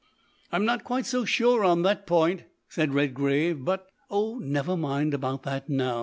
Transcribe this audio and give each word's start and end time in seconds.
"I'm 0.51 0.65
not 0.65 0.83
quite 0.83 1.05
so 1.05 1.25
sure 1.25 1.63
on 1.63 1.83
that 1.83 2.07
point," 2.07 2.45
said 2.69 2.91
Redgrave, 2.95 3.63
"but" 3.63 3.85
"Oh, 4.09 4.39
never 4.39 4.75
mind 4.75 5.13
about 5.13 5.43
that 5.43 5.69
now!" 5.69 5.99